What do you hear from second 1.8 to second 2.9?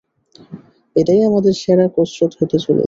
কসরত হতে চলেছে।